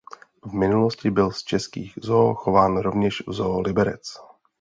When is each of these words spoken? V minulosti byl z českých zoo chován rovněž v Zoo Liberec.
V 0.45 0.53
minulosti 0.53 1.11
byl 1.11 1.31
z 1.31 1.43
českých 1.43 1.93
zoo 2.01 2.35
chován 2.35 2.77
rovněž 2.77 3.23
v 3.27 3.33
Zoo 3.33 3.59
Liberec. 3.61 4.13